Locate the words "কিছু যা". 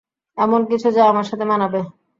0.69-1.03